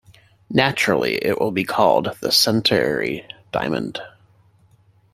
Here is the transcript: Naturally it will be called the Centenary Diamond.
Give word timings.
Naturally 0.49 1.23
it 1.23 1.39
will 1.39 1.51
be 1.51 1.63
called 1.63 2.17
the 2.21 2.31
Centenary 2.31 3.23
Diamond. 3.51 4.01